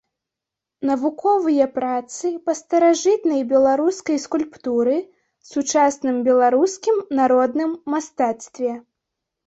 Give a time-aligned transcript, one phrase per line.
[0.89, 4.97] Навуковыя працы па старажытнай беларускай скульптуры,
[5.53, 8.71] сучасным беларускім народным мастацтве.